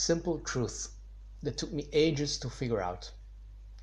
[0.00, 0.94] simple truth
[1.42, 3.10] that took me ages to figure out.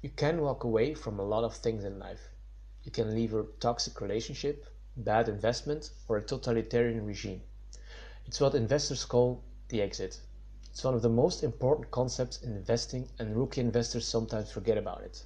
[0.02, 2.32] You can walk away from a lot of things in life.
[2.82, 7.44] You can leave a toxic relationship, bad investment, or a totalitarian regime.
[8.26, 10.20] It's what investors call the exit.
[10.72, 15.04] It's one of the most important concepts in investing, and rookie investors sometimes forget about
[15.04, 15.24] it.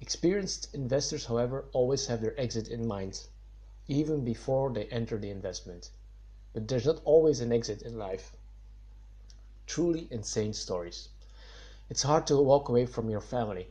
[0.00, 3.26] Experienced investors, however, always have their exit in mind,
[3.88, 5.90] even before they enter the investment.
[6.52, 8.36] But there's not always an exit in life.
[9.74, 11.08] Truly insane stories.
[11.90, 13.66] It's hard to walk away from your family.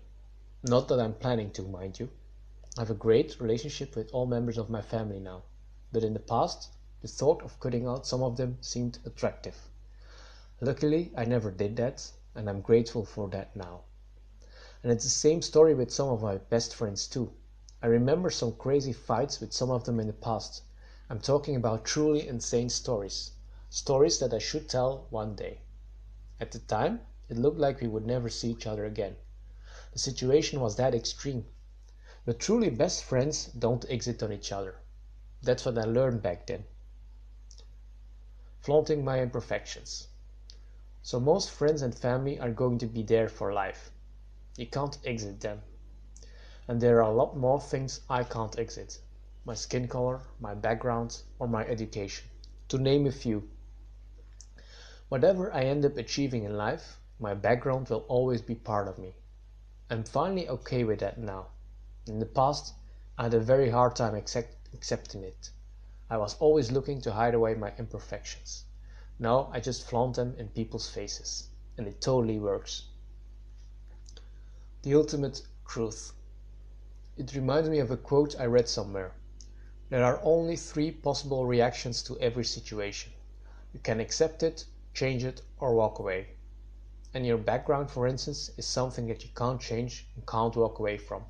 [0.61, 2.09] Not that I'm planning to, mind you.
[2.77, 5.43] I have a great relationship with all members of my family now,
[5.93, 6.71] but in the past,
[7.01, 9.55] the thought of cutting out some of them seemed attractive.
[10.59, 13.83] Luckily, I never did that, and I'm grateful for that now.
[14.83, 17.31] And it's the same story with some of my best friends too.
[17.81, 20.63] I remember some crazy fights with some of them in the past.
[21.09, 23.31] I'm talking about truly insane stories.
[23.69, 25.61] Stories that I should tell one day.
[26.43, 29.15] At the time, it looked like we would never see each other again.
[29.93, 31.45] The situation was that extreme.
[32.25, 34.75] But truly best friends don't exit on each other.
[35.41, 36.65] That's what I learned back then.
[38.59, 40.09] Flaunting my imperfections.
[41.01, 43.89] So most friends and family are going to be there for life.
[44.57, 45.61] You can't exit them.
[46.67, 48.99] And there are a lot more things I can't exit.
[49.45, 52.27] My skin color, my background, or my education,
[52.67, 53.49] to name a few.
[55.13, 59.13] Whatever I end up achieving in life, my background will always be part of me.
[59.87, 61.49] I'm finally okay with that now.
[62.07, 62.73] In the past,
[63.15, 65.51] I had a very hard time accept, accepting it.
[66.09, 68.65] I was always looking to hide away my imperfections.
[69.19, 72.87] Now I just flaunt them in people's faces, and it totally works.
[74.81, 76.13] The ultimate truth.
[77.17, 79.13] It reminds me of a quote I read somewhere.
[79.89, 83.13] There are only three possible reactions to every situation.
[83.75, 86.29] You can accept it, change it, or walk away.
[87.13, 90.97] And your background, for instance, is something that you can't change and can't walk away
[90.97, 91.25] from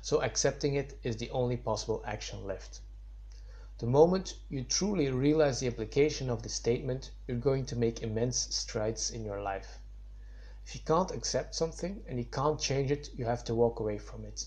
[0.00, 2.80] so accepting it is the only possible action left.
[3.78, 8.54] The moment you truly realize the application of this statement, you're going to make immense
[8.54, 9.78] strides in your life.
[10.64, 13.98] If you can't accept something and you can't change it, you have to walk away
[13.98, 14.46] from it.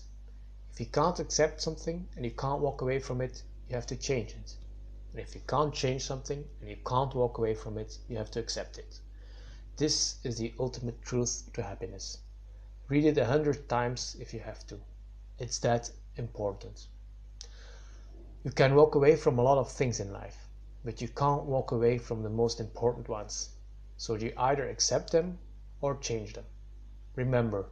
[0.72, 3.96] If you can't accept something and you can't walk away from it, you have to
[3.96, 4.56] change it.
[5.12, 8.30] And if you can't change something and you can't walk away from it, you have
[8.30, 9.00] to accept it.
[9.76, 12.18] This is the ultimate truth to happiness.
[12.88, 14.80] Read it a hundred times if you have to.
[15.38, 16.86] It's that important.
[18.44, 20.48] You can walk away from a lot of things in life,
[20.84, 23.50] but you can't walk away from the most important ones.
[23.96, 25.38] So you either accept them
[25.80, 26.44] or change them.
[27.16, 27.66] Remember,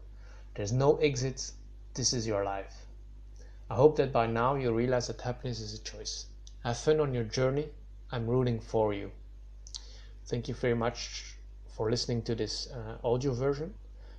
[0.54, 1.52] there's no exit,
[1.94, 2.86] this is your life.
[3.68, 6.26] I hope that by now you realize that happiness is a choice.
[6.62, 7.71] Have fun on your journey.
[8.12, 9.12] I'm rooting for you.
[10.26, 11.37] Thank you very much
[11.75, 13.72] for listening to this uh, audio version.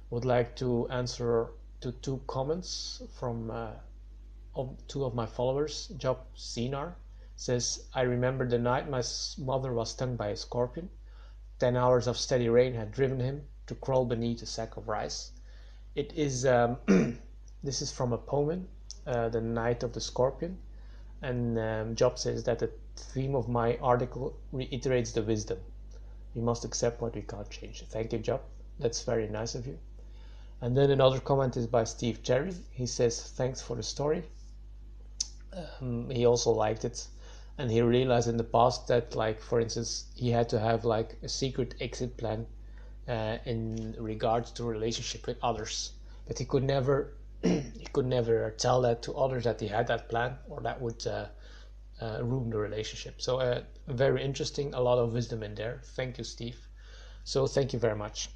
[0.10, 3.74] Would like to answer to two comments from uh,
[4.88, 5.90] two of my followers.
[5.98, 6.96] Job Sinar
[7.36, 9.04] says, I remember the night my
[9.38, 10.90] mother was stung by a scorpion.
[11.60, 15.32] Ten hours of steady rain had driven him to crawl beneath a sack of rice.
[15.94, 16.78] It is um,
[17.64, 18.68] this is from a poem,
[19.06, 20.58] uh, The Night of the Scorpion,
[21.22, 25.60] and um, Job says that the theme of my article reiterates the wisdom.
[26.36, 27.84] We must accept what we can't change.
[27.90, 28.42] Thank you, Job.
[28.80, 29.78] That's very nice of you.
[30.62, 32.54] And then another comment is by Steve Cherry.
[32.72, 34.24] He says, Thanks for the story.
[35.54, 37.08] Um, he also liked it.
[37.58, 41.18] And he realized in the past that, like, for instance, he had to have like
[41.22, 42.46] a secret exit plan
[43.08, 45.92] uh, in regards to relationship with others.
[46.28, 47.14] But he could never,
[47.78, 51.06] he could never tell that to others that he had that plan, or that would
[51.08, 51.28] uh,
[52.02, 53.22] uh, ruin the relationship.
[53.22, 55.82] So, uh, very interesting, a lot of wisdom in there.
[55.96, 56.68] Thank you, Steve.
[57.24, 58.30] So, thank you very much.